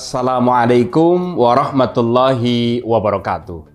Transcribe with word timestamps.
Assalamualaikum 0.00 1.36
warahmatullahi 1.36 2.80
wabarakatuh. 2.88 3.68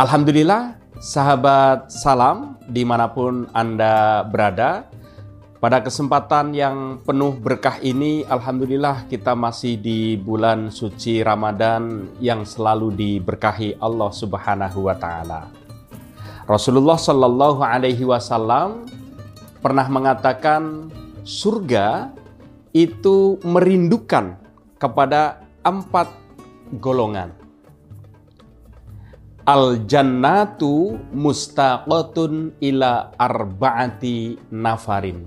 Alhamdulillah, 0.00 0.80
sahabat 0.96 1.92
salam 1.92 2.56
di 2.72 2.88
mana 2.88 3.12
pun 3.12 3.44
Anda 3.52 4.24
berada. 4.24 4.88
Pada 5.60 5.84
kesempatan 5.84 6.56
yang 6.56 7.04
penuh 7.04 7.36
berkah 7.36 7.76
ini, 7.84 8.24
Alhamdulillah 8.32 9.04
kita 9.12 9.36
masih 9.36 9.76
di 9.76 10.16
bulan 10.16 10.72
suci 10.72 11.20
Ramadan 11.20 12.08
yang 12.16 12.48
selalu 12.48 12.88
diberkahi 12.96 13.76
Allah 13.76 14.08
Subhanahu 14.08 14.88
wa 14.88 14.96
Ta'ala. 14.96 15.52
Rasulullah 16.48 16.96
Shallallahu 16.96 17.60
Alaihi 17.60 18.08
Wasallam 18.08 18.88
pernah 19.60 19.84
mengatakan 19.92 20.88
surga 21.28 22.08
itu 22.72 23.36
merindukan 23.44 24.40
kepada 24.80 25.41
empat 25.62 26.10
golongan. 26.78 27.30
Al 29.42 29.82
jannatu 29.90 30.98
mustaqatun 31.10 32.58
ila 32.62 33.10
arba'ati 33.18 34.38
nafarin. 34.54 35.26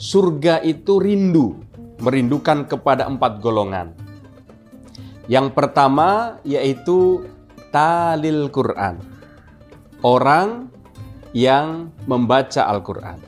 Surga 0.00 0.64
itu 0.64 0.96
rindu, 0.96 1.60
merindukan 2.00 2.64
kepada 2.64 3.04
empat 3.04 3.44
golongan. 3.44 3.92
Yang 5.28 5.52
pertama 5.52 6.40
yaitu 6.48 7.28
talil 7.68 8.48
Quran. 8.48 9.00
Orang 10.02 10.72
yang 11.30 11.94
membaca 12.10 12.66
Al-Quran. 12.66 13.22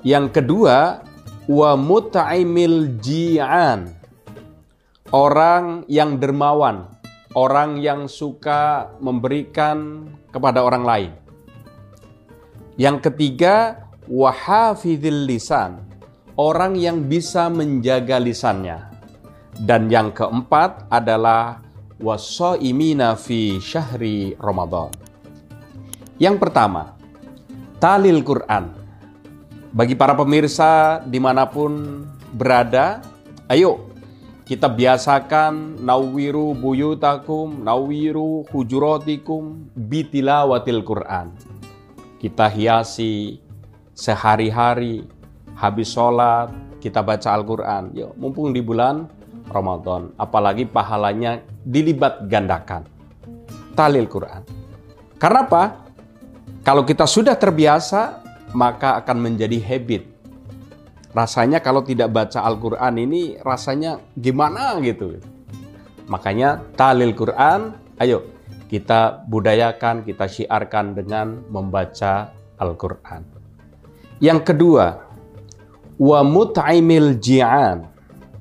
Yang 0.00 0.40
kedua, 0.40 1.04
wa 1.44 1.70
mut'aimil 1.76 2.96
ji'an 2.96 3.97
orang 5.14 5.88
yang 5.88 6.20
dermawan, 6.20 6.84
orang 7.32 7.80
yang 7.80 8.08
suka 8.10 8.92
memberikan 9.00 10.08
kepada 10.28 10.60
orang 10.60 10.84
lain. 10.84 11.12
Yang 12.76 13.10
ketiga, 13.10 13.88
wahafidil 14.06 15.26
lisan, 15.26 15.80
orang 16.36 16.76
yang 16.76 17.08
bisa 17.08 17.48
menjaga 17.48 18.20
lisannya. 18.20 18.84
Dan 19.58 19.90
yang 19.90 20.14
keempat 20.14 20.86
adalah 20.86 21.58
wasoimina 21.98 23.18
fi 23.18 23.58
syahri 23.58 24.38
Ramadan. 24.38 24.94
Yang 26.22 26.36
pertama, 26.38 26.94
talil 27.82 28.22
Quran. 28.22 28.70
Bagi 29.74 29.98
para 29.98 30.14
pemirsa 30.14 31.02
di 31.02 31.18
mana 31.18 31.50
pun 31.50 32.06
berada, 32.30 33.02
ayo 33.50 33.87
kita 34.48 34.64
biasakan 34.64 35.84
nawiru 35.84 36.56
buyutakum, 36.56 37.60
nawiru 37.60 38.48
hujuratikum 38.48 39.68
bitilawatil 39.76 40.80
Quran. 40.88 41.36
Kita 42.16 42.48
hiasi 42.48 43.44
sehari-hari 43.92 45.04
habis 45.52 45.92
sholat 45.92 46.48
kita 46.80 47.04
baca 47.04 47.28
Al-Quran. 47.36 47.92
Yuk, 47.92 48.16
mumpung 48.16 48.56
di 48.56 48.64
bulan 48.64 49.04
Ramadan, 49.52 50.16
apalagi 50.16 50.64
pahalanya 50.64 51.44
dilibat 51.68 52.24
gandakan. 52.24 52.88
Talil 53.76 54.08
Quran. 54.08 54.48
Karena 55.20 55.44
apa? 55.44 55.64
Kalau 56.64 56.88
kita 56.88 57.04
sudah 57.04 57.36
terbiasa, 57.36 58.24
maka 58.56 58.96
akan 58.96 59.28
menjadi 59.28 59.60
habit 59.60 60.07
rasanya 61.12 61.64
kalau 61.64 61.84
tidak 61.84 62.12
baca 62.12 62.44
Al-Quran 62.44 62.94
ini 63.00 63.36
rasanya 63.40 64.00
gimana 64.16 64.76
gitu. 64.84 65.20
Makanya 66.08 66.64
talil 66.76 67.12
Quran, 67.12 67.76
ayo 68.00 68.24
kita 68.68 69.24
budayakan, 69.24 70.04
kita 70.04 70.28
syiarkan 70.28 70.92
dengan 70.92 71.40
membaca 71.48 72.32
Al-Quran. 72.60 73.24
Yang 74.20 74.40
kedua, 74.52 74.86
wa 75.96 76.20
mut'aimil 76.24 77.16
ji'an, 77.16 77.88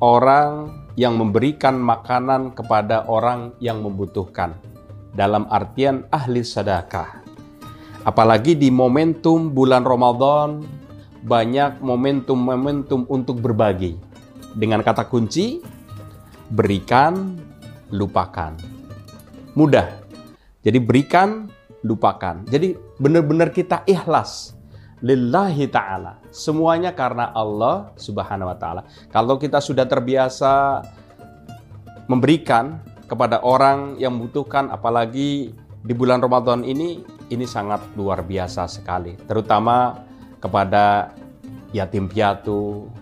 orang 0.00 0.84
yang 0.94 1.18
memberikan 1.18 1.76
makanan 1.76 2.54
kepada 2.54 3.04
orang 3.10 3.52
yang 3.58 3.82
membutuhkan. 3.82 4.54
Dalam 5.14 5.46
artian 5.46 6.10
ahli 6.10 6.42
sedekah. 6.42 7.22
Apalagi 8.02 8.58
di 8.58 8.68
momentum 8.68 9.54
bulan 9.54 9.86
Ramadan, 9.86 10.66
banyak 11.24 11.80
momentum-momentum 11.80 13.08
untuk 13.08 13.40
berbagi. 13.40 13.96
Dengan 14.54 14.84
kata 14.84 15.08
kunci, 15.08 15.64
berikan, 16.52 17.40
lupakan. 17.90 18.52
Mudah. 19.56 19.88
Jadi 20.60 20.78
berikan, 20.78 21.48
lupakan. 21.80 22.44
Jadi 22.46 22.76
benar-benar 23.00 23.50
kita 23.50 23.82
ikhlas. 23.88 24.52
Lillahi 25.04 25.68
ta'ala. 25.68 26.16
Semuanya 26.32 26.96
karena 26.96 27.28
Allah 27.36 27.92
subhanahu 27.96 28.48
wa 28.48 28.56
ta'ala. 28.56 28.82
Kalau 29.12 29.36
kita 29.36 29.60
sudah 29.60 29.84
terbiasa 29.84 30.80
memberikan 32.08 32.80
kepada 33.04 33.44
orang 33.44 34.00
yang 34.00 34.16
membutuhkan, 34.16 34.72
apalagi 34.72 35.52
di 35.84 35.92
bulan 35.92 36.24
Ramadan 36.24 36.64
ini, 36.64 37.04
ini 37.28 37.44
sangat 37.44 37.84
luar 38.00 38.24
biasa 38.24 38.64
sekali. 38.64 39.12
Terutama 39.28 40.04
kepada 40.44 41.16
yatim 41.72 42.04
piatu, 42.04 42.92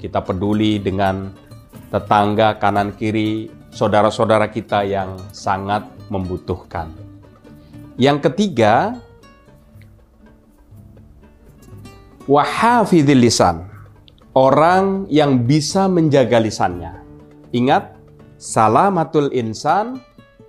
kita 0.00 0.24
peduli 0.24 0.80
dengan 0.80 1.28
tetangga 1.92 2.56
kanan 2.56 2.96
kiri, 2.96 3.52
saudara-saudara 3.68 4.48
kita 4.48 4.80
yang 4.88 5.20
sangat 5.36 5.84
membutuhkan. 6.08 6.88
Yang 8.00 8.32
ketiga, 8.32 8.96
wahafidhil 12.24 13.20
lisan. 13.20 13.68
Orang 14.32 15.04
yang 15.12 15.44
bisa 15.44 15.92
menjaga 15.92 16.40
lisannya. 16.40 17.04
Ingat, 17.52 18.00
salamatul 18.40 19.28
insan 19.36 20.00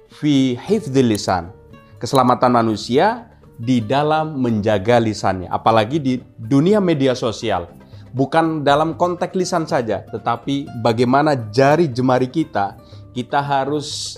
fi 0.08 0.56
hifdhil 0.56 1.12
lisan. 1.12 1.52
Keselamatan 2.00 2.64
manusia 2.64 3.28
di 3.58 3.86
dalam 3.86 4.42
menjaga 4.42 4.98
lisannya, 4.98 5.50
apalagi 5.50 5.98
di 6.02 6.14
dunia 6.38 6.82
media 6.82 7.14
sosial. 7.14 7.70
Bukan 8.14 8.62
dalam 8.62 8.94
konteks 8.94 9.34
lisan 9.34 9.66
saja, 9.66 10.06
tetapi 10.06 10.70
bagaimana 10.86 11.34
jari 11.50 11.90
jemari 11.90 12.30
kita, 12.30 12.78
kita 13.10 13.42
harus 13.42 14.18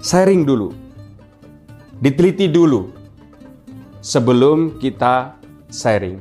sharing 0.00 0.48
dulu, 0.48 0.72
diteliti 2.00 2.48
dulu 2.48 2.88
sebelum 4.00 4.80
kita 4.80 5.36
sharing. 5.68 6.16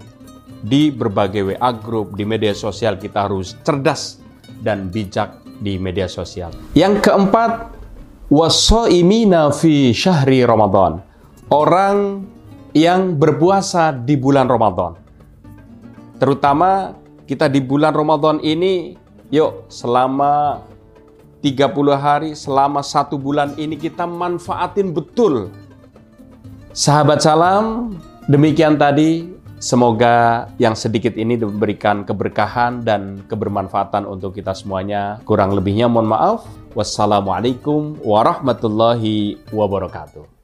Di 0.65 0.89
berbagai 0.89 1.55
WA 1.55 1.71
group, 1.77 2.17
di 2.17 2.25
media 2.25 2.51
sosial 2.57 2.97
kita 2.97 3.29
harus 3.29 3.53
cerdas 3.61 4.17
dan 4.65 4.89
bijak 4.89 5.45
di 5.61 5.77
media 5.77 6.09
sosial. 6.09 6.49
Yang 6.73 7.05
keempat, 7.05 7.71
wasoimina 8.33 9.53
fi 9.53 9.93
syahri 9.93 10.41
Ramadan 10.41 11.14
orang 11.49 12.25
yang 12.75 13.15
berpuasa 13.15 13.95
di 13.95 14.19
bulan 14.19 14.49
Ramadan. 14.51 14.99
Terutama 16.19 16.95
kita 17.27 17.47
di 17.47 17.59
bulan 17.63 17.95
Ramadan 17.95 18.39
ini, 18.43 18.95
yuk 19.31 19.67
selama 19.71 20.63
30 21.39 21.95
hari, 21.95 22.31
selama 22.33 22.81
satu 22.81 23.15
bulan 23.21 23.53
ini 23.55 23.77
kita 23.77 24.03
manfaatin 24.09 24.91
betul. 24.91 25.51
Sahabat 26.75 27.23
salam, 27.23 27.95
demikian 28.27 28.75
tadi. 28.75 29.31
Semoga 29.55 30.45
yang 30.59 30.75
sedikit 30.75 31.15
ini 31.15 31.39
diberikan 31.39 32.03
keberkahan 32.03 32.83
dan 32.83 33.23
kebermanfaatan 33.25 34.03
untuk 34.03 34.35
kita 34.35 34.51
semuanya. 34.51 35.23
Kurang 35.23 35.55
lebihnya 35.55 35.87
mohon 35.87 36.11
maaf. 36.11 36.43
Wassalamualaikum 36.75 38.03
warahmatullahi 38.03 39.39
wabarakatuh. 39.55 40.34